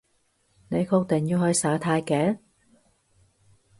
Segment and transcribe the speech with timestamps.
[0.69, 2.39] 你確定要去耍太極？